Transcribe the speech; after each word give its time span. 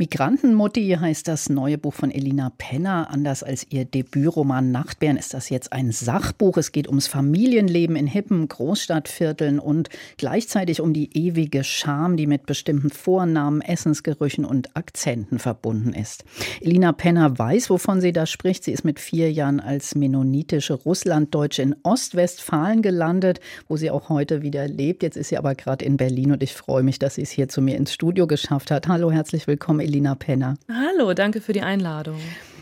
Migrantenmutti 0.00 0.96
heißt 1.00 1.26
das 1.26 1.48
neue 1.48 1.76
Buch 1.76 1.92
von 1.92 2.12
Elina 2.12 2.52
Penner. 2.56 3.08
Anders 3.10 3.42
als 3.42 3.66
ihr 3.68 3.84
Debütroman 3.84 4.70
Nachtbären 4.70 5.16
ist 5.16 5.34
das 5.34 5.50
jetzt 5.50 5.72
ein 5.72 5.90
Sachbuch. 5.90 6.56
Es 6.56 6.70
geht 6.70 6.86
ums 6.86 7.08
Familienleben 7.08 7.96
in 7.96 8.06
hippen 8.06 8.46
Großstadtvierteln 8.46 9.58
und 9.58 9.88
gleichzeitig 10.16 10.80
um 10.80 10.92
die 10.92 11.10
ewige 11.18 11.64
Scham, 11.64 12.16
die 12.16 12.28
mit 12.28 12.46
bestimmten 12.46 12.90
Vornamen, 12.90 13.60
Essensgerüchen 13.60 14.44
und 14.44 14.76
Akzenten 14.76 15.40
verbunden 15.40 15.92
ist. 15.94 16.24
Elina 16.60 16.92
Penner 16.92 17.36
weiß, 17.36 17.68
wovon 17.68 18.00
sie 18.00 18.12
da 18.12 18.26
spricht. 18.26 18.62
Sie 18.62 18.72
ist 18.72 18.84
mit 18.84 19.00
vier 19.00 19.32
Jahren 19.32 19.58
als 19.58 19.96
mennonitische 19.96 20.74
Russlanddeutsche 20.74 21.62
in 21.62 21.74
Ostwestfalen 21.82 22.82
gelandet, 22.82 23.40
wo 23.66 23.76
sie 23.76 23.90
auch 23.90 24.10
heute 24.10 24.42
wieder 24.42 24.68
lebt. 24.68 25.02
Jetzt 25.02 25.16
ist 25.16 25.30
sie 25.30 25.38
aber 25.38 25.56
gerade 25.56 25.84
in 25.84 25.96
Berlin 25.96 26.30
und 26.30 26.44
ich 26.44 26.54
freue 26.54 26.84
mich, 26.84 27.00
dass 27.00 27.16
sie 27.16 27.22
es 27.22 27.32
hier 27.32 27.48
zu 27.48 27.60
mir 27.60 27.76
ins 27.76 27.92
Studio 27.92 28.28
geschafft 28.28 28.70
hat. 28.70 28.86
Hallo, 28.86 29.10
herzlich 29.10 29.48
willkommen, 29.48 29.87
Elina 29.88 30.14
Penner. 30.14 30.54
Hallo, 30.68 31.14
danke 31.14 31.40
für 31.40 31.54
die 31.54 31.62
Einladung. 31.62 32.20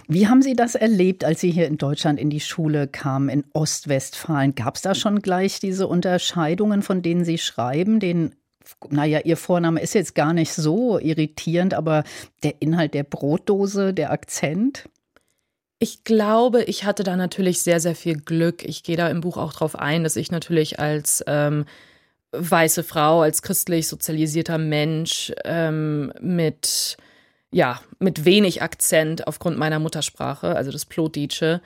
Wie 0.09 0.29
haben 0.29 0.43
Sie 0.43 0.55
das 0.55 0.77
erlebt, 0.77 1.25
als 1.25 1.41
Sie 1.41 1.51
hier 1.51 1.67
in 1.67 1.79
Deutschland 1.79 2.21
in 2.21 2.31
die 2.31 2.41
Schule 2.41 2.87
kamen, 2.87 3.29
in 3.29 3.45
Ostwestfalen? 3.53 4.55
Gab 4.55 4.77
es 4.77 4.83
da 4.83 4.95
schon 4.95 5.21
gleich 5.21 5.59
diese 5.59 5.89
Unterscheidungen, 5.89 6.83
von 6.83 7.03
denen 7.03 7.25
Sie 7.25 7.39
schreiben? 7.39 7.99
Den, 7.99 8.37
naja, 8.89 9.21
Ihr 9.25 9.37
Vorname 9.37 9.81
ist 9.81 9.95
jetzt 9.95 10.15
gar 10.15 10.33
nicht 10.33 10.53
so 10.53 11.01
irritierend, 11.01 11.75
aber 11.75 12.05
der 12.45 12.63
Inhalt 12.63 12.95
der 12.95 13.03
Brotdose, 13.03 13.93
der 13.93 14.13
Akzent? 14.13 14.89
Ich 15.81 16.05
glaube, 16.05 16.63
ich 16.63 16.85
hatte 16.85 17.03
da 17.03 17.17
natürlich 17.17 17.61
sehr, 17.61 17.81
sehr 17.81 17.97
viel 17.97 18.17
Glück. 18.21 18.65
Ich 18.65 18.85
gehe 18.85 18.97
da 18.97 19.09
im 19.09 19.21
Buch 19.21 19.37
auch 19.37 19.53
drauf 19.53 19.77
ein, 19.77 20.05
dass 20.05 20.15
ich 20.15 20.31
natürlich 20.31 20.79
als 20.79 21.25
ähm, 21.27 21.65
weiße 22.31 22.85
Frau, 22.85 23.23
als 23.23 23.43
christlich 23.43 23.89
sozialisierter 23.89 24.59
Mensch 24.59 25.33
ähm, 25.45 26.13
mit 26.21 26.97
ja, 27.57 27.81
mit 27.99 28.27
wenig 28.27 28.61
Akzent 28.61 29.27
aufgrund 29.27 29.57
meiner 29.57 29.79
Muttersprache, 29.79 30.55
also 30.55 30.71
das 30.71 30.85
Plotdeutsche, 30.85 31.63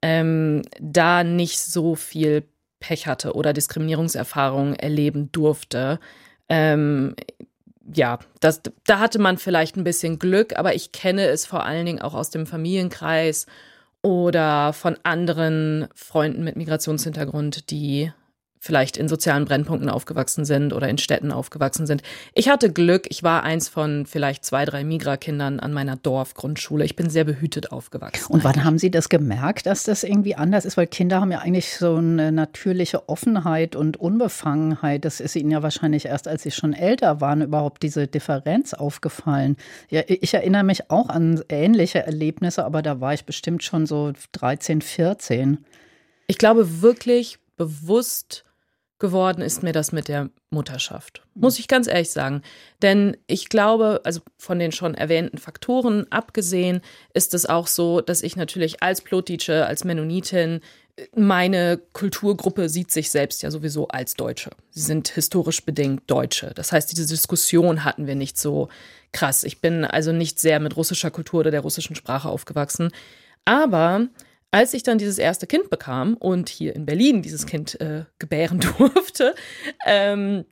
ähm, 0.00 0.62
da 0.80 1.22
nicht 1.22 1.60
so 1.60 1.96
viel 1.96 2.44
Pech 2.80 3.06
hatte 3.06 3.34
oder 3.34 3.52
Diskriminierungserfahrungen 3.52 4.74
erleben 4.74 5.30
durfte. 5.32 6.00
Ähm, 6.48 7.14
ja, 7.94 8.20
das, 8.40 8.62
da 8.86 9.00
hatte 9.00 9.18
man 9.18 9.36
vielleicht 9.36 9.76
ein 9.76 9.84
bisschen 9.84 10.18
Glück, 10.18 10.58
aber 10.58 10.74
ich 10.74 10.92
kenne 10.92 11.26
es 11.26 11.44
vor 11.44 11.66
allen 11.66 11.84
Dingen 11.84 12.00
auch 12.00 12.14
aus 12.14 12.30
dem 12.30 12.46
Familienkreis 12.46 13.44
oder 14.00 14.72
von 14.72 14.96
anderen 15.02 15.88
Freunden 15.94 16.42
mit 16.42 16.56
Migrationshintergrund, 16.56 17.68
die 17.70 18.10
vielleicht 18.64 18.96
in 18.96 19.08
sozialen 19.08 19.44
Brennpunkten 19.44 19.90
aufgewachsen 19.90 20.46
sind 20.46 20.72
oder 20.72 20.88
in 20.88 20.96
Städten 20.96 21.32
aufgewachsen 21.32 21.86
sind. 21.86 22.02
Ich 22.32 22.48
hatte 22.48 22.72
Glück, 22.72 23.06
ich 23.10 23.22
war 23.22 23.42
eins 23.42 23.68
von 23.68 24.06
vielleicht 24.06 24.42
zwei, 24.42 24.64
drei 24.64 24.84
Migra-Kindern 24.84 25.60
an 25.60 25.74
meiner 25.74 25.96
Dorfgrundschule. 25.96 26.82
Ich 26.86 26.96
bin 26.96 27.10
sehr 27.10 27.24
behütet 27.24 27.72
aufgewachsen. 27.72 28.32
Und 28.32 28.42
wann 28.42 28.64
haben 28.64 28.78
Sie 28.78 28.90
das 28.90 29.10
gemerkt, 29.10 29.66
dass 29.66 29.82
das 29.82 30.02
irgendwie 30.02 30.34
anders 30.34 30.64
ist? 30.64 30.78
Weil 30.78 30.86
Kinder 30.86 31.20
haben 31.20 31.30
ja 31.30 31.40
eigentlich 31.40 31.76
so 31.76 31.96
eine 31.96 32.32
natürliche 32.32 33.06
Offenheit 33.10 33.76
und 33.76 33.98
Unbefangenheit. 33.98 35.04
Das 35.04 35.20
ist 35.20 35.36
Ihnen 35.36 35.50
ja 35.50 35.62
wahrscheinlich 35.62 36.06
erst, 36.06 36.26
als 36.26 36.42
Sie 36.42 36.50
schon 36.50 36.72
älter 36.72 37.20
waren, 37.20 37.42
überhaupt 37.42 37.82
diese 37.82 38.06
Differenz 38.06 38.72
aufgefallen. 38.72 39.58
Ja, 39.90 40.00
ich 40.06 40.32
erinnere 40.32 40.64
mich 40.64 40.90
auch 40.90 41.10
an 41.10 41.42
ähnliche 41.50 42.06
Erlebnisse, 42.06 42.64
aber 42.64 42.80
da 42.80 42.98
war 42.98 43.12
ich 43.12 43.26
bestimmt 43.26 43.62
schon 43.62 43.84
so 43.84 44.12
13, 44.32 44.80
14. 44.80 45.58
Ich 46.28 46.38
glaube 46.38 46.80
wirklich 46.80 47.38
bewusst 47.58 48.43
geworden 49.04 49.42
ist 49.42 49.62
mir 49.62 49.72
das 49.72 49.92
mit 49.92 50.08
der 50.08 50.30
Mutterschaft. 50.48 51.22
Muss 51.34 51.58
ich 51.58 51.68
ganz 51.68 51.86
ehrlich 51.86 52.10
sagen. 52.10 52.40
Denn 52.80 53.18
ich 53.26 53.50
glaube, 53.50 54.00
also 54.04 54.22
von 54.38 54.58
den 54.58 54.72
schon 54.72 54.94
erwähnten 54.94 55.36
Faktoren 55.36 56.06
abgesehen, 56.08 56.80
ist 57.12 57.34
es 57.34 57.44
auch 57.44 57.66
so, 57.66 58.00
dass 58.00 58.22
ich 58.22 58.34
natürlich 58.34 58.82
als 58.82 59.02
Plotitsche, 59.02 59.66
als 59.66 59.84
Mennonitin, 59.84 60.60
meine 61.14 61.80
Kulturgruppe 61.92 62.70
sieht 62.70 62.90
sich 62.90 63.10
selbst 63.10 63.42
ja 63.42 63.50
sowieso 63.50 63.88
als 63.88 64.14
Deutsche. 64.14 64.50
Sie 64.70 64.80
sind 64.80 65.08
historisch 65.08 65.62
bedingt 65.66 66.02
Deutsche. 66.06 66.52
Das 66.54 66.72
heißt, 66.72 66.90
diese 66.90 67.06
Diskussion 67.06 67.84
hatten 67.84 68.06
wir 68.06 68.14
nicht 68.14 68.38
so 68.38 68.68
krass. 69.12 69.44
Ich 69.44 69.60
bin 69.60 69.84
also 69.84 70.12
nicht 70.12 70.38
sehr 70.38 70.60
mit 70.60 70.76
russischer 70.76 71.10
Kultur 71.10 71.40
oder 71.40 71.50
der 71.50 71.60
russischen 71.60 71.94
Sprache 71.94 72.30
aufgewachsen. 72.30 72.90
Aber 73.44 74.06
als 74.54 74.72
ich 74.72 74.84
dann 74.84 74.98
dieses 74.98 75.18
erste 75.18 75.48
Kind 75.48 75.68
bekam 75.68 76.14
und 76.14 76.48
hier 76.48 76.76
in 76.76 76.86
Berlin 76.86 77.22
dieses 77.22 77.44
Kind 77.44 77.80
äh, 77.80 78.04
gebären 78.20 78.60
durfte, 78.78 79.34
ähm, 79.84 80.44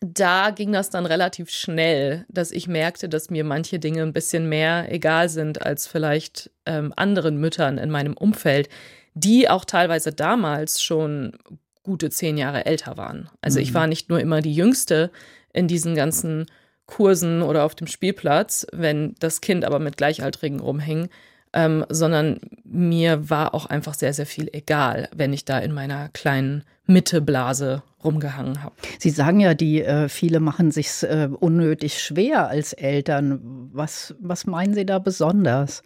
da 0.00 0.48
ging 0.48 0.72
das 0.72 0.88
dann 0.88 1.04
relativ 1.04 1.50
schnell, 1.50 2.24
dass 2.30 2.52
ich 2.52 2.68
merkte, 2.68 3.06
dass 3.06 3.28
mir 3.28 3.44
manche 3.44 3.78
Dinge 3.78 4.02
ein 4.02 4.14
bisschen 4.14 4.48
mehr 4.48 4.90
egal 4.90 5.28
sind 5.28 5.60
als 5.60 5.86
vielleicht 5.86 6.50
ähm, 6.64 6.94
anderen 6.96 7.36
Müttern 7.36 7.76
in 7.76 7.90
meinem 7.90 8.14
Umfeld, 8.14 8.70
die 9.12 9.50
auch 9.50 9.66
teilweise 9.66 10.10
damals 10.14 10.82
schon 10.82 11.36
gute 11.82 12.08
zehn 12.08 12.38
Jahre 12.38 12.64
älter 12.64 12.96
waren. 12.96 13.28
Also 13.42 13.58
mhm. 13.58 13.62
ich 13.64 13.74
war 13.74 13.88
nicht 13.88 14.08
nur 14.08 14.20
immer 14.20 14.40
die 14.40 14.54
Jüngste 14.54 15.10
in 15.52 15.68
diesen 15.68 15.94
ganzen 15.94 16.46
Kursen 16.86 17.42
oder 17.42 17.64
auf 17.64 17.74
dem 17.74 17.88
Spielplatz, 17.88 18.66
wenn 18.72 19.16
das 19.18 19.42
Kind 19.42 19.66
aber 19.66 19.80
mit 19.80 19.98
Gleichaltrigen 19.98 20.60
rumhing, 20.60 21.10
ähm, 21.58 21.84
sondern 21.88 22.38
mir 22.62 23.30
war 23.30 23.52
auch 23.52 23.66
einfach 23.66 23.94
sehr, 23.94 24.14
sehr 24.14 24.26
viel 24.26 24.48
egal, 24.52 25.08
wenn 25.14 25.32
ich 25.32 25.44
da 25.44 25.58
in 25.58 25.72
meiner 25.72 26.08
kleinen 26.10 26.62
Mitteblase 26.86 27.82
rumgehangen 28.04 28.62
habe. 28.62 28.76
Sie 29.00 29.10
sagen 29.10 29.40
ja, 29.40 29.54
die 29.54 29.82
äh, 29.82 30.08
viele 30.08 30.38
machen 30.38 30.70
sich 30.70 31.02
äh, 31.02 31.28
unnötig 31.28 32.00
schwer 32.00 32.46
als 32.46 32.74
Eltern. 32.74 33.40
Was, 33.72 34.14
was 34.20 34.46
meinen 34.46 34.72
Sie 34.74 34.86
da 34.86 35.00
besonders? 35.00 35.82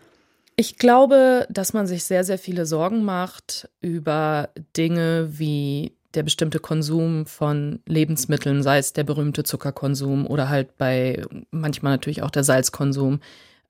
Ich 0.56 0.76
glaube, 0.76 1.46
dass 1.48 1.72
man 1.72 1.86
sich 1.86 2.04
sehr, 2.04 2.24
sehr 2.24 2.38
viele 2.38 2.66
Sorgen 2.66 3.02
macht 3.02 3.70
über 3.80 4.50
Dinge 4.76 5.38
wie 5.38 5.96
der 6.12 6.22
bestimmte 6.22 6.58
Konsum 6.58 7.24
von 7.24 7.80
Lebensmitteln, 7.86 8.62
sei 8.62 8.76
es 8.76 8.92
der 8.92 9.04
berühmte 9.04 9.44
Zuckerkonsum 9.44 10.26
oder 10.26 10.50
halt 10.50 10.76
bei 10.76 11.24
manchmal 11.50 11.92
natürlich 11.92 12.22
auch 12.22 12.30
der 12.30 12.44
Salzkonsum 12.44 13.20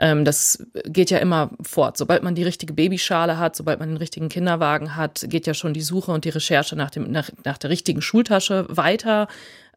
ähm, 0.02 0.24
das 0.24 0.66
geht 0.84 1.10
ja 1.10 1.18
immer 1.18 1.52
fort. 1.62 1.96
Sobald 1.96 2.24
man 2.24 2.34
die 2.34 2.42
richtige 2.42 2.72
Babyschale 2.72 3.38
hat, 3.38 3.54
sobald 3.54 3.78
man 3.78 3.88
den 3.88 3.98
richtigen 3.98 4.28
Kinderwagen 4.28 4.96
hat, 4.96 5.24
geht 5.28 5.46
ja 5.46 5.54
schon 5.54 5.74
die 5.74 5.80
Suche 5.80 6.10
und 6.10 6.24
die 6.24 6.30
Recherche 6.30 6.74
nach, 6.74 6.90
dem, 6.90 7.08
nach, 7.12 7.30
nach 7.44 7.56
der 7.56 7.70
richtigen 7.70 8.02
Schultasche 8.02 8.66
weiter. 8.68 9.28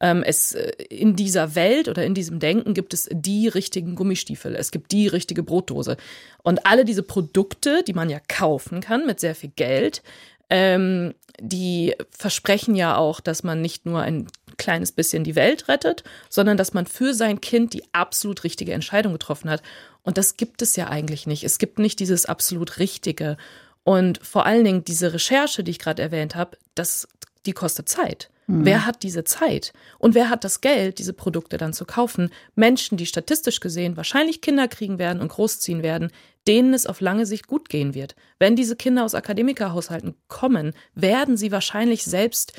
Ähm, 0.01 0.23
es, 0.23 0.53
äh, 0.53 0.71
in 0.89 1.15
dieser 1.15 1.53
Welt 1.53 1.87
oder 1.87 2.03
in 2.03 2.15
diesem 2.15 2.39
Denken 2.39 2.73
gibt 2.73 2.95
es 2.95 3.07
die 3.11 3.47
richtigen 3.47 3.93
Gummistiefel, 3.93 4.55
es 4.55 4.71
gibt 4.71 4.91
die 4.91 5.07
richtige 5.07 5.43
Brotdose. 5.43 5.95
Und 6.41 6.65
alle 6.65 6.85
diese 6.85 7.03
Produkte, 7.03 7.83
die 7.83 7.93
man 7.93 8.09
ja 8.09 8.19
kaufen 8.27 8.81
kann 8.81 9.05
mit 9.05 9.19
sehr 9.19 9.35
viel 9.35 9.51
Geld, 9.55 10.01
ähm, 10.49 11.13
die 11.39 11.93
versprechen 12.09 12.73
ja 12.73 12.97
auch, 12.97 13.19
dass 13.19 13.43
man 13.43 13.61
nicht 13.61 13.85
nur 13.85 14.01
ein 14.01 14.25
kleines 14.57 14.91
bisschen 14.91 15.23
die 15.23 15.35
Welt 15.35 15.67
rettet, 15.67 16.03
sondern 16.29 16.57
dass 16.57 16.73
man 16.73 16.85
für 16.85 17.13
sein 17.13 17.41
Kind 17.41 17.73
die 17.73 17.83
absolut 17.93 18.43
richtige 18.43 18.73
Entscheidung 18.73 19.13
getroffen 19.13 19.49
hat. 19.49 19.61
Und 20.03 20.17
das 20.17 20.38
gibt 20.38 20.61
es 20.61 20.75
ja 20.75 20.88
eigentlich 20.88 21.27
nicht. 21.27 21.43
Es 21.43 21.57
gibt 21.57 21.79
nicht 21.79 21.99
dieses 21.99 22.25
absolut 22.25 22.79
Richtige. 22.79 23.38
Und 23.83 24.19
vor 24.25 24.45
allen 24.45 24.63
Dingen 24.63 24.83
diese 24.83 25.13
Recherche, 25.13 25.63
die 25.63 25.71
ich 25.71 25.79
gerade 25.79 26.01
erwähnt 26.01 26.35
habe, 26.35 26.57
das, 26.73 27.07
die 27.45 27.53
kostet 27.53 27.89
Zeit. 27.89 28.29
Mhm. 28.47 28.66
Wer 28.66 28.85
hat 28.85 29.03
diese 29.03 29.23
Zeit? 29.23 29.73
Und 29.97 30.16
wer 30.16 30.29
hat 30.29 30.43
das 30.43 30.61
Geld, 30.61 30.99
diese 30.99 31.13
Produkte 31.13 31.57
dann 31.57 31.73
zu 31.73 31.85
kaufen? 31.85 32.29
Menschen, 32.55 32.97
die 32.97 33.05
statistisch 33.05 33.59
gesehen 33.59 33.97
wahrscheinlich 33.97 34.41
Kinder 34.41 34.67
kriegen 34.67 34.99
werden 34.99 35.22
und 35.22 35.29
großziehen 35.29 35.83
werden, 35.83 36.11
denen 36.47 36.73
es 36.73 36.85
auf 36.85 37.01
lange 37.01 37.25
Sicht 37.25 37.47
gut 37.47 37.69
gehen 37.69 37.93
wird. 37.95 38.16
Wenn 38.37 38.55
diese 38.55 38.75
Kinder 38.75 39.03
aus 39.03 39.16
Akademikerhaushalten 39.16 40.16
kommen, 40.27 40.73
werden 40.93 41.37
sie 41.37 41.51
wahrscheinlich 41.51 42.03
selbst 42.03 42.53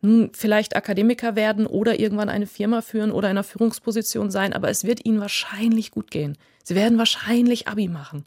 nun 0.00 0.30
vielleicht 0.32 0.76
Akademiker 0.76 1.36
werden 1.36 1.66
oder 1.66 1.98
irgendwann 1.98 2.28
eine 2.28 2.46
Firma 2.46 2.82
führen 2.82 3.10
oder 3.10 3.28
in 3.28 3.36
einer 3.36 3.44
Führungsposition 3.44 4.30
sein, 4.30 4.52
aber 4.52 4.68
es 4.68 4.84
wird 4.84 5.04
ihnen 5.04 5.20
wahrscheinlich 5.20 5.90
gut 5.90 6.10
gehen. 6.10 6.36
Sie 6.62 6.74
werden 6.74 6.98
wahrscheinlich 6.98 7.68
Abi 7.68 7.88
machen. 7.88 8.24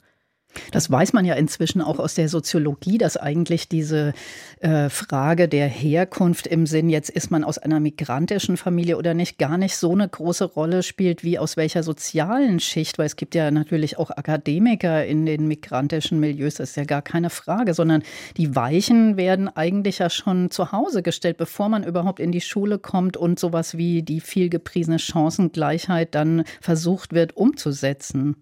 Das 0.72 0.92
weiß 0.92 1.14
man 1.14 1.26
ja 1.26 1.36
inzwischen 1.36 1.82
auch 1.82 2.00
aus 2.00 2.16
der 2.16 2.30
Soziologie, 2.30 2.98
dass 2.98 3.18
eigentlich 3.18 3.70
diese 3.70 4.14
äh, 4.60 4.90
Frage 4.90 5.48
der 5.48 5.68
Herkunft 5.68 6.48
im 6.48 6.66
Sinn, 6.66 6.90
jetzt 6.90 7.10
ist 7.10 7.32
man 7.32 7.44
aus 7.44 7.58
einer 7.58 7.80
migrantischen 7.80 8.58
Familie 8.58 8.98
oder 8.98 9.14
nicht, 9.14 9.38
gar 9.38 9.58
nicht 9.58 9.78
so 9.78 9.92
eine 9.92 10.08
große 10.08 10.46
Rolle 10.46 10.84
spielt 10.84 11.24
wie 11.24 11.40
aus 11.40 11.58
welcher 11.58 11.84
sozialen 11.84 12.60
Schicht, 12.60 12.98
weil 12.98 13.06
es 13.06 13.16
gibt 13.16 13.36
ja 13.36 13.50
natürlich 13.52 13.98
auch 13.98 14.12
Akademiker 14.12 15.06
in 15.06 15.26
den 15.26 15.48
migrantischen 15.48 16.20
Milieus, 16.20 16.56
das 16.56 16.72
ist 16.72 16.76
ja 16.76 16.86
gar 16.86 17.02
keine 17.02 17.30
Frage, 17.30 17.74
sondern 17.74 18.04
die 18.38 18.56
Weichen 18.56 19.18
werden 19.18 19.48
eigentlich 19.50 20.00
ja 20.00 20.10
schon 20.10 20.52
zu 20.52 20.72
Hause 20.72 21.02
gestellt, 21.02 21.38
bevor 21.38 21.70
man 21.70 21.84
überhaupt 21.84 22.20
in 22.20 22.32
die 22.32 22.42
Schule 22.42 22.80
kommt 22.80 23.18
und 23.18 23.40
sowas 23.40 23.78
wie 23.78 24.04
die 24.04 24.20
viel 24.20 24.50
gepriesene 24.50 25.00
Chancengleichheit 25.00 26.14
dann 26.16 26.44
versucht 26.60 27.14
wird 27.14 27.36
umzusetzen. 27.38 28.36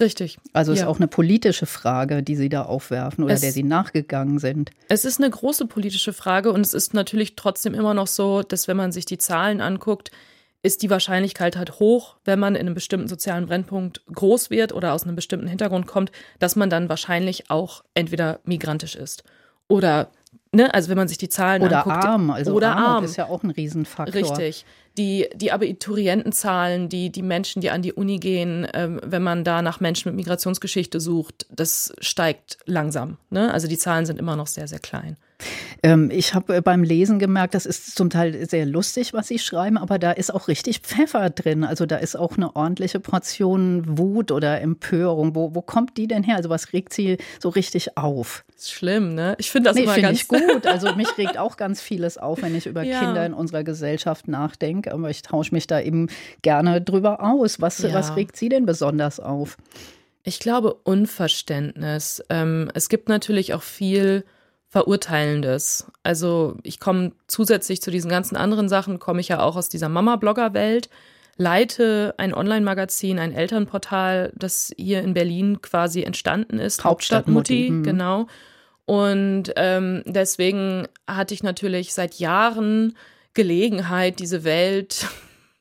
Richtig. 0.00 0.38
Also 0.52 0.72
es 0.72 0.78
ja. 0.78 0.84
ist 0.84 0.90
auch 0.90 0.98
eine 0.98 1.08
politische 1.08 1.66
Frage, 1.66 2.22
die 2.22 2.36
Sie 2.36 2.48
da 2.48 2.62
aufwerfen 2.62 3.24
oder 3.24 3.34
es, 3.34 3.40
der 3.40 3.50
Sie 3.50 3.64
nachgegangen 3.64 4.38
sind. 4.38 4.70
Es 4.88 5.04
ist 5.04 5.20
eine 5.20 5.28
große 5.28 5.66
politische 5.66 6.12
Frage 6.12 6.52
und 6.52 6.60
es 6.60 6.72
ist 6.72 6.94
natürlich 6.94 7.34
trotzdem 7.34 7.74
immer 7.74 7.94
noch 7.94 8.06
so, 8.06 8.42
dass 8.42 8.68
wenn 8.68 8.76
man 8.76 8.92
sich 8.92 9.06
die 9.06 9.18
Zahlen 9.18 9.60
anguckt, 9.60 10.12
ist 10.62 10.82
die 10.82 10.90
Wahrscheinlichkeit 10.90 11.56
halt 11.56 11.80
hoch, 11.80 12.16
wenn 12.24 12.38
man 12.38 12.54
in 12.54 12.62
einem 12.62 12.74
bestimmten 12.74 13.08
sozialen 13.08 13.46
Brennpunkt 13.46 14.02
groß 14.12 14.50
wird 14.50 14.72
oder 14.72 14.92
aus 14.92 15.04
einem 15.04 15.16
bestimmten 15.16 15.46
Hintergrund 15.46 15.86
kommt, 15.86 16.12
dass 16.38 16.56
man 16.56 16.70
dann 16.70 16.88
wahrscheinlich 16.88 17.50
auch 17.50 17.84
entweder 17.94 18.40
migrantisch 18.44 18.94
ist 18.94 19.24
oder 19.66 20.10
Ne, 20.50 20.72
also 20.72 20.88
wenn 20.88 20.96
man 20.96 21.08
sich 21.08 21.18
die 21.18 21.28
Zahlen 21.28 21.62
oder 21.62 21.84
anguckt. 21.84 22.04
Arm, 22.06 22.30
also 22.30 22.54
oder 22.54 22.70
Armut 22.70 22.88
arm. 22.88 23.04
ist 23.04 23.16
ja 23.16 23.26
auch 23.26 23.42
ein 23.42 23.50
Riesenfaktor. 23.50 24.14
Richtig. 24.14 24.64
Die, 24.98 25.28
die 25.34 25.52
Abiturientenzahlen, 25.52 26.88
die, 26.88 27.10
die 27.10 27.22
Menschen, 27.22 27.62
die 27.62 27.70
an 27.70 27.82
die 27.82 27.92
Uni 27.92 28.18
gehen, 28.18 28.66
ähm, 28.74 29.00
wenn 29.04 29.22
man 29.22 29.44
da 29.44 29.62
nach 29.62 29.80
Menschen 29.80 30.08
mit 30.08 30.16
Migrationsgeschichte 30.16 31.00
sucht, 31.00 31.46
das 31.50 31.94
steigt 32.00 32.58
langsam. 32.66 33.16
Ne? 33.30 33.52
Also 33.52 33.68
die 33.68 33.78
Zahlen 33.78 34.06
sind 34.06 34.18
immer 34.18 34.34
noch 34.34 34.48
sehr, 34.48 34.68
sehr 34.68 34.80
klein. 34.80 35.16
Ähm, 35.82 36.10
ich 36.10 36.34
habe 36.34 36.56
äh, 36.56 36.60
beim 36.60 36.82
Lesen 36.82 37.18
gemerkt, 37.18 37.54
das 37.54 37.66
ist 37.66 37.96
zum 37.96 38.10
Teil 38.10 38.48
sehr 38.48 38.66
lustig, 38.66 39.12
was 39.12 39.28
Sie 39.28 39.38
schreiben, 39.38 39.78
aber 39.78 39.98
da 39.98 40.12
ist 40.12 40.34
auch 40.34 40.48
richtig 40.48 40.80
Pfeffer 40.80 41.30
drin. 41.30 41.64
Also 41.64 41.86
da 41.86 41.96
ist 41.96 42.16
auch 42.16 42.36
eine 42.36 42.56
ordentliche 42.56 43.00
Portion 43.00 43.98
Wut 43.98 44.32
oder 44.32 44.60
Empörung. 44.60 45.34
Wo, 45.34 45.54
wo 45.54 45.62
kommt 45.62 45.96
die 45.96 46.08
denn 46.08 46.22
her? 46.22 46.36
Also 46.36 46.50
was 46.50 46.72
regt 46.72 46.92
Sie 46.92 47.18
so 47.40 47.48
richtig 47.48 47.96
auf? 47.96 48.44
Das 48.48 48.64
ist 48.64 48.72
schlimm, 48.72 49.14
ne? 49.14 49.36
Ich 49.38 49.50
finde 49.50 49.70
das 49.70 49.76
nee, 49.76 49.84
immer 49.84 49.94
find 49.94 50.06
ganz 50.06 50.22
ich 50.22 50.28
gut. 50.28 50.66
Also 50.68 50.94
mich 50.96 51.16
regt 51.16 51.38
auch 51.38 51.56
ganz 51.56 51.80
vieles 51.80 52.18
auf, 52.18 52.42
wenn 52.42 52.54
ich 52.54 52.66
über 52.66 52.82
ja. 52.82 53.00
Kinder 53.00 53.24
in 53.24 53.32
unserer 53.32 53.62
Gesellschaft 53.62 54.28
nachdenke. 54.28 54.92
Aber 54.92 55.10
ich 55.10 55.22
tausche 55.22 55.54
mich 55.54 55.66
da 55.66 55.80
eben 55.80 56.08
gerne 56.42 56.80
drüber 56.80 57.22
aus. 57.22 57.60
Was, 57.60 57.78
ja. 57.78 57.92
was 57.94 58.16
regt 58.16 58.36
Sie 58.36 58.48
denn 58.48 58.66
besonders 58.66 59.20
auf? 59.20 59.56
Ich 60.24 60.40
glaube 60.40 60.74
Unverständnis. 60.74 62.22
Ähm, 62.28 62.70
es 62.74 62.88
gibt 62.88 63.08
natürlich 63.08 63.54
auch 63.54 63.62
viel 63.62 64.24
Verurteilendes. 64.70 65.90
Also 66.02 66.56
ich 66.62 66.78
komme 66.78 67.12
zusätzlich 67.26 67.80
zu 67.80 67.90
diesen 67.90 68.10
ganzen 68.10 68.36
anderen 68.36 68.68
Sachen, 68.68 68.98
komme 68.98 69.20
ich 69.20 69.28
ja 69.28 69.40
auch 69.40 69.56
aus 69.56 69.68
dieser 69.68 69.88
Mama-Blogger-Welt, 69.88 70.90
leite 71.38 72.14
ein 72.18 72.34
Online-Magazin, 72.34 73.18
ein 73.18 73.32
Elternportal, 73.32 74.32
das 74.36 74.72
hier 74.76 75.02
in 75.02 75.14
Berlin 75.14 75.62
quasi 75.62 76.02
entstanden 76.02 76.58
ist. 76.58 76.84
Hauptstadtmutti, 76.84 77.68
Hauptstadt 77.68 77.78
mhm. 77.78 77.82
genau. 77.84 78.26
Und 78.84 79.52
ähm, 79.56 80.02
deswegen 80.06 80.86
hatte 81.06 81.34
ich 81.34 81.42
natürlich 81.42 81.94
seit 81.94 82.14
Jahren 82.14 82.96
Gelegenheit, 83.34 84.18
diese 84.18 84.44
Welt 84.44 85.06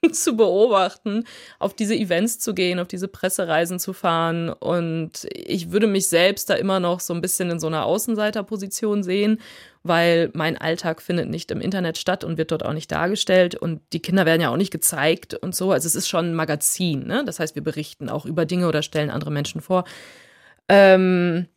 zu 0.11 0.37
beobachten, 0.37 1.23
auf 1.59 1.73
diese 1.73 1.95
Events 1.95 2.39
zu 2.39 2.53
gehen, 2.53 2.79
auf 2.79 2.87
diese 2.87 3.07
Pressereisen 3.07 3.79
zu 3.79 3.93
fahren. 3.93 4.49
Und 4.49 5.27
ich 5.31 5.71
würde 5.71 5.87
mich 5.87 6.07
selbst 6.07 6.49
da 6.49 6.55
immer 6.55 6.79
noch 6.79 6.99
so 6.99 7.13
ein 7.13 7.21
bisschen 7.21 7.49
in 7.49 7.59
so 7.59 7.67
einer 7.67 7.85
Außenseiterposition 7.85 9.03
sehen, 9.03 9.39
weil 9.83 10.29
mein 10.33 10.57
Alltag 10.57 11.01
findet 11.01 11.29
nicht 11.29 11.51
im 11.51 11.61
Internet 11.61 11.97
statt 11.97 12.23
und 12.23 12.37
wird 12.37 12.51
dort 12.51 12.63
auch 12.65 12.73
nicht 12.73 12.91
dargestellt. 12.91 13.55
Und 13.55 13.81
die 13.93 14.01
Kinder 14.01 14.25
werden 14.25 14.41
ja 14.41 14.49
auch 14.49 14.57
nicht 14.57 14.71
gezeigt 14.71 15.33
und 15.33 15.55
so. 15.55 15.71
Also 15.71 15.87
es 15.87 15.95
ist 15.95 16.07
schon 16.07 16.31
ein 16.31 16.35
Magazin, 16.35 17.07
ne? 17.07 17.23
Das 17.25 17.39
heißt, 17.39 17.55
wir 17.55 17.63
berichten 17.63 18.09
auch 18.09 18.25
über 18.25 18.45
Dinge 18.45 18.67
oder 18.67 18.81
stellen 18.81 19.09
andere 19.09 19.31
Menschen 19.31 19.61
vor. 19.61 19.85
Ähm, 20.69 21.47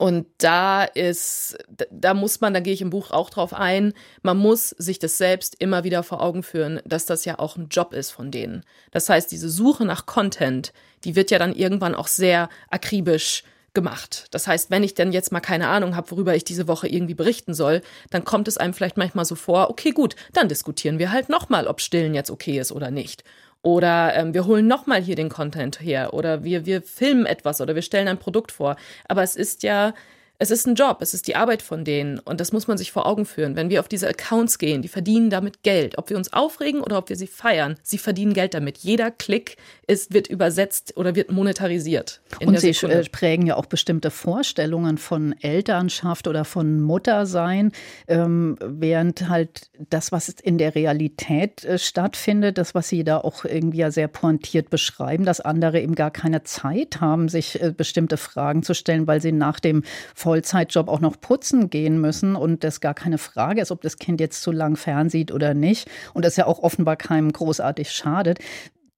und 0.00 0.26
da 0.38 0.84
ist, 0.84 1.58
da 1.90 2.14
muss 2.14 2.40
man, 2.40 2.54
da 2.54 2.60
gehe 2.60 2.72
ich 2.72 2.80
im 2.80 2.88
Buch 2.88 3.10
auch 3.10 3.28
drauf 3.28 3.52
ein, 3.52 3.92
man 4.22 4.38
muss 4.38 4.70
sich 4.70 4.98
das 4.98 5.18
selbst 5.18 5.56
immer 5.58 5.84
wieder 5.84 6.02
vor 6.02 6.22
Augen 6.22 6.42
führen, 6.42 6.80
dass 6.86 7.04
das 7.04 7.26
ja 7.26 7.38
auch 7.38 7.58
ein 7.58 7.68
Job 7.68 7.92
ist 7.92 8.10
von 8.10 8.30
denen. 8.30 8.64
Das 8.92 9.10
heißt, 9.10 9.30
diese 9.30 9.50
Suche 9.50 9.84
nach 9.84 10.06
Content, 10.06 10.72
die 11.04 11.16
wird 11.16 11.30
ja 11.30 11.38
dann 11.38 11.54
irgendwann 11.54 11.94
auch 11.94 12.06
sehr 12.06 12.48
akribisch 12.70 13.44
gemacht. 13.74 14.28
Das 14.30 14.46
heißt, 14.46 14.70
wenn 14.70 14.84
ich 14.84 14.94
dann 14.94 15.12
jetzt 15.12 15.32
mal 15.32 15.40
keine 15.40 15.68
Ahnung 15.68 15.94
habe, 15.94 16.10
worüber 16.12 16.34
ich 16.34 16.44
diese 16.44 16.66
Woche 16.66 16.88
irgendwie 16.88 17.12
berichten 17.12 17.52
soll, 17.52 17.82
dann 18.08 18.24
kommt 18.24 18.48
es 18.48 18.56
einem 18.56 18.72
vielleicht 18.72 18.96
manchmal 18.96 19.26
so 19.26 19.34
vor, 19.34 19.68
okay, 19.68 19.90
gut, 19.90 20.16
dann 20.32 20.48
diskutieren 20.48 20.98
wir 20.98 21.12
halt 21.12 21.28
nochmal, 21.28 21.66
ob 21.66 21.82
Stillen 21.82 22.14
jetzt 22.14 22.30
okay 22.30 22.58
ist 22.58 22.72
oder 22.72 22.90
nicht. 22.90 23.22
Oder 23.62 24.14
ähm, 24.14 24.32
wir 24.32 24.46
holen 24.46 24.66
nochmal 24.66 25.02
hier 25.02 25.16
den 25.16 25.28
Content 25.28 25.80
her. 25.80 26.14
Oder 26.14 26.44
wir, 26.44 26.64
wir 26.66 26.82
filmen 26.82 27.26
etwas 27.26 27.60
oder 27.60 27.74
wir 27.74 27.82
stellen 27.82 28.08
ein 28.08 28.18
Produkt 28.18 28.52
vor. 28.52 28.76
Aber 29.06 29.22
es 29.22 29.36
ist 29.36 29.62
ja 29.62 29.92
es 30.40 30.50
ist 30.50 30.66
ein 30.66 30.74
Job, 30.74 31.02
es 31.02 31.12
ist 31.12 31.28
die 31.28 31.36
Arbeit 31.36 31.60
von 31.60 31.84
denen 31.84 32.18
und 32.18 32.40
das 32.40 32.50
muss 32.50 32.66
man 32.66 32.78
sich 32.78 32.92
vor 32.92 33.06
Augen 33.06 33.26
führen. 33.26 33.56
Wenn 33.56 33.68
wir 33.68 33.78
auf 33.78 33.88
diese 33.88 34.08
Accounts 34.08 34.56
gehen, 34.56 34.80
die 34.80 34.88
verdienen 34.88 35.28
damit 35.28 35.62
Geld, 35.62 35.98
ob 35.98 36.08
wir 36.08 36.16
uns 36.16 36.32
aufregen 36.32 36.80
oder 36.80 36.96
ob 36.96 37.10
wir 37.10 37.16
sie 37.16 37.26
feiern, 37.26 37.76
sie 37.82 37.98
verdienen 37.98 38.32
Geld 38.32 38.54
damit. 38.54 38.78
Jeder 38.78 39.10
Klick 39.10 39.58
ist, 39.86 40.14
wird 40.14 40.28
übersetzt 40.28 40.96
oder 40.96 41.14
wird 41.14 41.30
monetarisiert. 41.30 42.22
und 42.42 42.58
sie 42.58 42.72
Sekunde. 42.72 43.04
prägen 43.12 43.46
ja 43.46 43.56
auch 43.56 43.66
bestimmte 43.66 44.10
Vorstellungen 44.10 44.96
von 44.96 45.34
Elternschaft 45.42 46.26
oder 46.26 46.46
von 46.46 46.80
Muttersein, 46.80 47.72
ähm, 48.08 48.56
während 48.64 49.28
halt 49.28 49.68
das, 49.90 50.10
was 50.10 50.30
in 50.30 50.56
der 50.56 50.74
Realität 50.74 51.66
äh, 51.66 51.78
stattfindet, 51.78 52.56
das, 52.56 52.74
was 52.74 52.88
Sie 52.88 53.04
da 53.04 53.18
auch 53.18 53.44
irgendwie 53.44 53.78
ja 53.78 53.90
sehr 53.90 54.08
pointiert 54.08 54.70
beschreiben, 54.70 55.26
dass 55.26 55.40
andere 55.40 55.80
eben 55.80 55.94
gar 55.94 56.10
keine 56.10 56.44
Zeit 56.44 57.02
haben, 57.02 57.28
sich 57.28 57.60
äh, 57.60 57.74
bestimmte 57.76 58.16
Fragen 58.16 58.62
zu 58.62 58.74
stellen, 58.74 59.06
weil 59.06 59.20
sie 59.20 59.32
nach 59.32 59.60
dem 59.60 59.82
Vollzeitjob 60.30 60.86
auch 60.88 61.00
noch 61.00 61.20
putzen 61.20 61.70
gehen 61.70 62.00
müssen 62.00 62.36
und 62.36 62.62
das 62.62 62.80
gar 62.80 62.94
keine 62.94 63.18
Frage 63.18 63.60
ist, 63.60 63.72
ob 63.72 63.80
das 63.80 63.96
Kind 63.96 64.20
jetzt 64.20 64.42
zu 64.42 64.52
lang 64.52 64.76
fernsieht 64.76 65.32
oder 65.32 65.54
nicht 65.54 65.90
und 66.14 66.24
das 66.24 66.36
ja 66.36 66.46
auch 66.46 66.60
offenbar 66.60 66.94
keinem 66.94 67.32
großartig 67.32 67.90
schadet. 67.90 68.38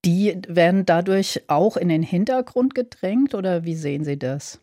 Die 0.04 0.38
werden 0.46 0.84
dadurch 0.84 1.44
auch 1.46 1.78
in 1.78 1.88
den 1.88 2.02
Hintergrund 2.02 2.74
gedrängt 2.74 3.34
oder 3.34 3.64
wie 3.64 3.74
sehen 3.74 4.04
Sie 4.04 4.18
das? 4.18 4.60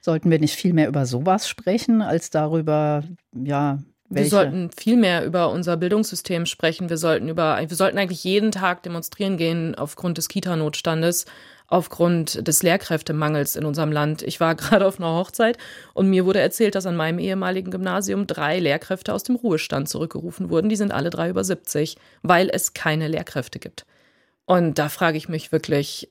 Sollten 0.00 0.30
wir 0.30 0.38
nicht 0.38 0.54
viel 0.54 0.72
mehr 0.72 0.86
über 0.86 1.04
sowas 1.04 1.48
sprechen, 1.48 2.00
als 2.00 2.30
darüber, 2.30 3.02
ja, 3.32 3.80
welche? 4.08 4.26
Wir 4.26 4.30
sollten 4.30 4.70
viel 4.70 4.96
mehr 4.96 5.24
über 5.24 5.50
unser 5.50 5.76
Bildungssystem 5.76 6.46
sprechen. 6.46 6.90
Wir 6.90 6.98
sollten 6.98 7.28
über, 7.28 7.58
wir 7.58 7.76
sollten 7.76 7.98
eigentlich 7.98 8.22
jeden 8.22 8.52
Tag 8.52 8.84
demonstrieren 8.84 9.36
gehen 9.36 9.74
aufgrund 9.74 10.18
des 10.18 10.28
Kita-Notstandes 10.28 11.24
aufgrund 11.66 12.46
des 12.46 12.62
Lehrkräftemangels 12.62 13.56
in 13.56 13.64
unserem 13.64 13.92
Land. 13.92 14.22
Ich 14.22 14.40
war 14.40 14.54
gerade 14.56 14.86
auf 14.86 14.98
einer 14.98 15.14
Hochzeit 15.14 15.58
und 15.92 16.08
mir 16.08 16.24
wurde 16.24 16.40
erzählt, 16.40 16.74
dass 16.74 16.86
an 16.86 16.96
meinem 16.96 17.18
ehemaligen 17.18 17.70
Gymnasium 17.70 18.26
drei 18.26 18.58
Lehrkräfte 18.58 19.12
aus 19.12 19.22
dem 19.22 19.36
Ruhestand 19.36 19.88
zurückgerufen 19.88 20.50
wurden. 20.50 20.68
Die 20.68 20.76
sind 20.76 20.92
alle 20.92 21.10
drei 21.10 21.28
über 21.28 21.44
70, 21.44 21.96
weil 22.22 22.50
es 22.50 22.74
keine 22.74 23.08
Lehrkräfte 23.08 23.58
gibt. 23.58 23.86
Und 24.46 24.78
da 24.78 24.90
frage 24.90 25.16
ich 25.16 25.28
mich 25.28 25.52
wirklich, 25.52 26.10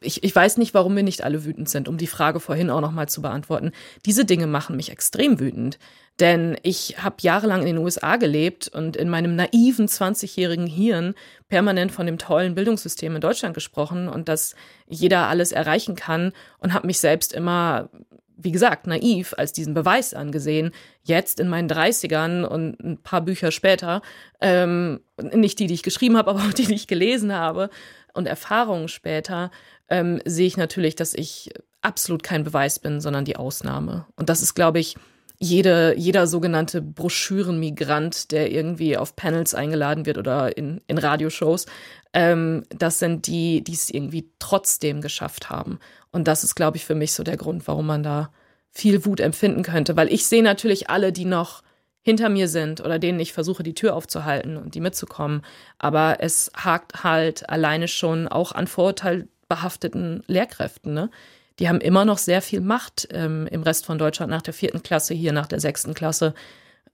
ich, 0.00 0.24
ich 0.24 0.34
weiß 0.34 0.56
nicht, 0.56 0.72
warum 0.72 0.96
wir 0.96 1.02
nicht 1.02 1.22
alle 1.22 1.44
wütend 1.44 1.68
sind, 1.68 1.86
um 1.86 1.98
die 1.98 2.06
Frage 2.06 2.40
vorhin 2.40 2.70
auch 2.70 2.80
nochmal 2.80 3.08
zu 3.10 3.20
beantworten. 3.20 3.72
Diese 4.06 4.24
Dinge 4.24 4.46
machen 4.46 4.76
mich 4.76 4.90
extrem 4.90 5.38
wütend. 5.38 5.78
Denn 6.18 6.56
ich 6.62 6.96
habe 7.02 7.16
jahrelang 7.20 7.60
in 7.60 7.66
den 7.66 7.78
USA 7.78 8.16
gelebt 8.16 8.68
und 8.68 8.96
in 8.96 9.08
meinem 9.08 9.36
naiven 9.36 9.86
20-jährigen 9.86 10.66
Hirn 10.66 11.14
permanent 11.48 11.92
von 11.92 12.06
dem 12.06 12.18
tollen 12.18 12.54
Bildungssystem 12.54 13.14
in 13.14 13.20
Deutschland 13.20 13.54
gesprochen 13.54 14.08
und 14.08 14.28
dass 14.28 14.56
jeder 14.88 15.28
alles 15.28 15.52
erreichen 15.52 15.94
kann 15.94 16.32
und 16.58 16.72
habe 16.72 16.88
mich 16.88 16.98
selbst 16.98 17.32
immer, 17.32 17.90
wie 18.38 18.52
gesagt, 18.52 18.86
naiv 18.86 19.34
als 19.36 19.52
diesen 19.52 19.74
Beweis 19.74 20.14
angesehen. 20.14 20.70
Jetzt 21.02 21.40
in 21.40 21.48
meinen 21.48 21.68
30ern 21.68 22.44
und 22.44 22.78
ein 22.80 22.98
paar 23.02 23.20
Bücher 23.20 23.50
später, 23.50 24.00
ähm, 24.40 25.00
nicht 25.20 25.58
die, 25.58 25.66
die 25.66 25.74
ich 25.74 25.82
geschrieben 25.82 26.16
habe, 26.16 26.30
aber 26.30 26.40
auch 26.40 26.52
die, 26.52 26.66
die 26.66 26.74
ich 26.74 26.86
gelesen 26.86 27.34
habe 27.34 27.68
und 28.14 28.26
Erfahrungen 28.26 28.88
später, 28.88 29.50
ähm, 29.88 30.20
sehe 30.24 30.46
ich 30.46 30.56
natürlich, 30.56 30.94
dass 30.94 31.14
ich 31.14 31.50
absolut 31.82 32.22
kein 32.22 32.44
Beweis 32.44 32.78
bin, 32.78 33.00
sondern 33.00 33.24
die 33.24 33.36
Ausnahme. 33.36 34.06
Und 34.16 34.28
das 34.28 34.42
ist, 34.42 34.54
glaube 34.54 34.78
ich, 34.78 34.96
jede, 35.40 35.94
jeder 35.96 36.26
sogenannte 36.26 36.82
Broschürenmigrant, 36.82 38.32
der 38.32 38.50
irgendwie 38.50 38.96
auf 38.96 39.14
Panels 39.14 39.54
eingeladen 39.54 40.04
wird 40.04 40.18
oder 40.18 40.56
in, 40.56 40.80
in 40.88 40.98
Radioshows, 40.98 41.66
ähm, 42.12 42.64
das 42.70 42.98
sind 42.98 43.26
die, 43.26 43.62
die 43.62 43.74
es 43.74 43.90
irgendwie 43.90 44.30
trotzdem 44.38 45.00
geschafft 45.00 45.48
haben. 45.48 45.78
Und 46.10 46.26
das 46.26 46.42
ist, 46.42 46.56
glaube 46.56 46.76
ich, 46.76 46.84
für 46.84 46.96
mich 46.96 47.12
so 47.12 47.22
der 47.22 47.36
Grund, 47.36 47.68
warum 47.68 47.86
man 47.86 48.02
da 48.02 48.32
viel 48.70 49.04
Wut 49.04 49.20
empfinden 49.20 49.62
könnte. 49.62 49.96
Weil 49.96 50.12
ich 50.12 50.26
sehe 50.26 50.42
natürlich 50.42 50.90
alle, 50.90 51.12
die 51.12 51.24
noch 51.24 51.62
hinter 52.02 52.28
mir 52.28 52.48
sind 52.48 52.80
oder 52.80 52.98
denen 52.98 53.20
ich 53.20 53.32
versuche, 53.32 53.62
die 53.62 53.74
Tür 53.74 53.94
aufzuhalten 53.94 54.56
und 54.56 54.74
die 54.74 54.80
mitzukommen. 54.80 55.42
Aber 55.78 56.16
es 56.20 56.50
hakt 56.56 57.04
halt 57.04 57.48
alleine 57.48 57.86
schon 57.86 58.26
auch 58.28 58.52
an 58.52 58.66
vorurteilbehafteten 58.66 60.24
Lehrkräften, 60.26 60.94
ne? 60.94 61.10
Die 61.58 61.68
haben 61.68 61.80
immer 61.80 62.04
noch 62.04 62.18
sehr 62.18 62.42
viel 62.42 62.60
Macht 62.60 63.08
ähm, 63.12 63.46
im 63.50 63.62
Rest 63.62 63.86
von 63.86 63.98
Deutschland 63.98 64.30
nach 64.30 64.42
der 64.42 64.54
vierten 64.54 64.82
Klasse, 64.82 65.14
hier 65.14 65.32
nach 65.32 65.46
der 65.46 65.60
sechsten 65.60 65.94
Klasse, 65.94 66.34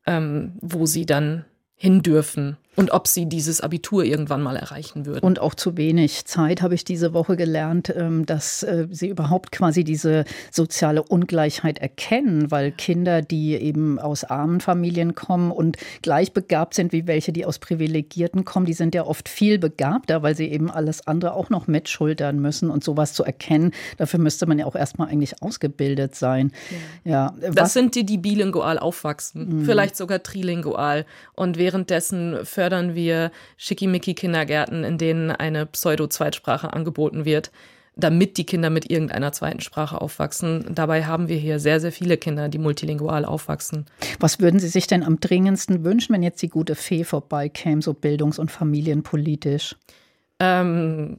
ähm, 0.06 0.52
wo 0.60 0.86
sie 0.86 1.06
dann 1.06 1.44
hin 1.74 2.02
dürfen. 2.02 2.56
Und 2.76 2.90
ob 2.90 3.06
sie 3.06 3.26
dieses 3.26 3.60
Abitur 3.60 4.04
irgendwann 4.04 4.42
mal 4.42 4.56
erreichen 4.56 5.06
würden. 5.06 5.24
Und 5.24 5.38
auch 5.38 5.54
zu 5.54 5.76
wenig 5.76 6.24
Zeit 6.26 6.62
habe 6.62 6.74
ich 6.74 6.84
diese 6.84 7.14
Woche 7.14 7.36
gelernt, 7.36 7.92
ähm, 7.96 8.26
dass 8.26 8.62
äh, 8.62 8.88
sie 8.90 9.08
überhaupt 9.08 9.52
quasi 9.52 9.84
diese 9.84 10.24
soziale 10.50 11.02
Ungleichheit 11.02 11.78
erkennen, 11.78 12.50
weil 12.50 12.72
Kinder, 12.72 13.22
die 13.22 13.54
eben 13.54 13.98
aus 13.98 14.24
armen 14.24 14.60
Familien 14.60 15.14
kommen 15.14 15.50
und 15.50 15.76
gleich 16.02 16.32
begabt 16.32 16.74
sind 16.74 16.92
wie 16.92 17.06
welche, 17.06 17.32
die 17.32 17.46
aus 17.46 17.58
privilegierten 17.58 18.44
kommen, 18.44 18.66
die 18.66 18.72
sind 18.72 18.94
ja 18.94 19.04
oft 19.04 19.28
viel 19.28 19.58
begabter, 19.58 20.22
weil 20.22 20.34
sie 20.36 20.48
eben 20.48 20.70
alles 20.70 21.06
andere 21.06 21.34
auch 21.34 21.50
noch 21.50 21.66
mitschultern 21.66 22.40
müssen 22.40 22.70
und 22.70 22.82
sowas 22.82 23.12
zu 23.12 23.24
erkennen. 23.24 23.72
Dafür 23.98 24.18
müsste 24.18 24.46
man 24.46 24.58
ja 24.58 24.66
auch 24.66 24.76
erstmal 24.76 25.08
eigentlich 25.08 25.42
ausgebildet 25.42 26.14
sein. 26.14 26.52
Ja. 27.04 27.34
ja 27.40 27.50
das 27.52 27.72
sind 27.72 27.94
die, 27.94 28.04
die 28.04 28.18
bilingual 28.18 28.78
aufwachsen, 28.78 29.60
mhm. 29.60 29.64
vielleicht 29.64 29.96
sogar 29.96 30.22
trilingual 30.22 31.06
und 31.34 31.56
währenddessen 31.56 32.38
für 32.44 32.63
fördern 32.64 32.94
wir 32.94 33.30
Schickimicki-Kindergärten, 33.58 34.84
in 34.84 34.96
denen 34.96 35.30
eine 35.30 35.66
Pseudo-Zweitsprache 35.66 36.72
angeboten 36.72 37.26
wird, 37.26 37.50
damit 37.94 38.38
die 38.38 38.46
Kinder 38.46 38.70
mit 38.70 38.90
irgendeiner 38.90 39.32
zweiten 39.32 39.60
Sprache 39.60 40.00
aufwachsen. 40.00 40.74
Dabei 40.74 41.04
haben 41.04 41.28
wir 41.28 41.36
hier 41.36 41.60
sehr, 41.60 41.78
sehr 41.78 41.92
viele 41.92 42.16
Kinder, 42.16 42.48
die 42.48 42.56
multilingual 42.56 43.26
aufwachsen. 43.26 43.84
Was 44.18 44.40
würden 44.40 44.60
Sie 44.60 44.68
sich 44.68 44.86
denn 44.86 45.02
am 45.02 45.20
dringendsten 45.20 45.84
wünschen, 45.84 46.14
wenn 46.14 46.22
jetzt 46.22 46.40
die 46.40 46.48
gute 46.48 46.74
Fee 46.74 47.04
vorbeikäme, 47.04 47.82
so 47.82 47.92
bildungs- 47.92 48.38
und 48.38 48.50
familienpolitisch? 48.50 49.76
Ähm, 50.40 51.18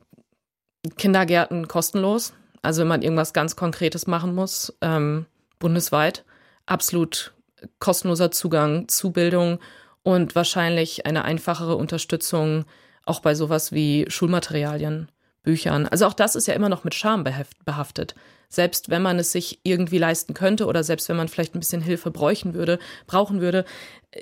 Kindergärten 0.98 1.68
kostenlos. 1.68 2.34
Also 2.64 2.82
wenn 2.82 2.88
man 2.88 3.04
irgendwas 3.04 3.34
ganz 3.34 3.56
Konkretes 3.56 4.08
machen 4.08 4.34
muss, 4.34 4.75
ähm, 4.82 5.28
bundesweit, 5.60 6.25
absolut 6.66 7.36
kostenloser 7.78 8.32
Zugang 8.32 8.88
zu 8.88 9.12
Bildung 9.12 9.60
und 10.05 10.35
wahrscheinlich 10.35 11.07
eine 11.07 11.25
einfachere 11.25 11.75
Unterstützung 11.75 12.65
auch 13.05 13.21
bei 13.21 13.33
sowas 13.33 13.71
wie 13.71 14.05
Schulmaterialien, 14.07 15.09
Büchern. 15.41 15.88
Also 15.88 16.05
auch 16.05 16.13
das 16.13 16.35
ist 16.35 16.47
ja 16.47 16.53
immer 16.53 16.69
noch 16.69 16.83
mit 16.83 16.93
Scham 16.93 17.24
behaftet. 17.24 18.13
Selbst 18.47 18.89
wenn 18.89 19.01
man 19.01 19.17
es 19.17 19.31
sich 19.31 19.62
irgendwie 19.63 19.97
leisten 19.97 20.35
könnte 20.35 20.67
oder 20.67 20.83
selbst 20.83 21.09
wenn 21.09 21.15
man 21.15 21.27
vielleicht 21.27 21.55
ein 21.55 21.59
bisschen 21.59 21.81
Hilfe 21.81 22.12
bräuchten 22.12 22.53
würde, 22.53 22.77
brauchen 23.07 23.41
würde, 23.41 23.65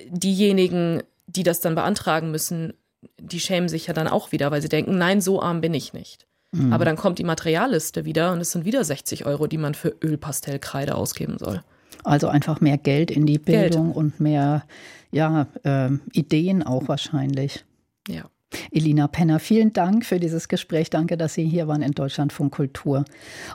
diejenigen, 0.08 1.02
die 1.26 1.42
das 1.42 1.60
dann 1.60 1.74
beantragen 1.74 2.30
müssen, 2.30 2.72
die 3.20 3.40
schämen 3.40 3.68
sich 3.68 3.86
ja 3.86 3.92
dann 3.92 4.08
auch 4.08 4.32
wieder, 4.32 4.50
weil 4.50 4.62
sie 4.62 4.70
denken, 4.70 4.96
nein, 4.96 5.20
so 5.20 5.42
arm 5.42 5.60
bin 5.60 5.74
ich 5.74 5.92
nicht. 5.92 6.26
Mhm. 6.52 6.72
Aber 6.72 6.86
dann 6.86 6.96
kommt 6.96 7.18
die 7.18 7.24
Materialliste 7.24 8.06
wieder 8.06 8.32
und 8.32 8.40
es 8.40 8.52
sind 8.52 8.64
wieder 8.64 8.84
60 8.84 9.26
Euro, 9.26 9.46
die 9.46 9.58
man 9.58 9.74
für 9.74 9.94
Ölpastellkreide 10.02 10.94
ausgeben 10.94 11.36
soll. 11.38 11.62
Also 12.04 12.28
einfach 12.28 12.60
mehr 12.60 12.78
Geld 12.78 13.10
in 13.10 13.26
die 13.26 13.38
Bildung 13.38 13.86
Geld. 13.86 13.96
und 13.96 14.20
mehr 14.20 14.64
ja, 15.10 15.46
äh, 15.64 15.90
Ideen 16.12 16.62
auch 16.62 16.88
wahrscheinlich. 16.88 17.64
Ja. 18.08 18.24
Elina 18.70 19.08
Penner, 19.08 19.40
vielen 19.40 19.72
Dank 19.72 20.04
für 20.04 20.20
dieses 20.20 20.48
Gespräch. 20.48 20.90
Danke, 20.90 21.16
dass 21.16 21.34
Sie 21.34 21.44
hier 21.44 21.66
waren 21.66 21.82
in 21.82 21.92
Deutschlandfunk 21.92 22.54
Kultur. 22.54 23.04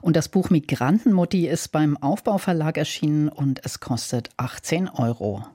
Und 0.02 0.16
das 0.16 0.28
Buch 0.28 0.50
Migrantenmutti 0.50 1.48
ist 1.48 1.72
beim 1.72 1.96
Aufbauverlag 1.98 2.78
erschienen 2.78 3.30
und 3.30 3.62
es 3.64 3.80
kostet 3.80 4.30
18 4.38 4.90
Euro. 4.90 5.46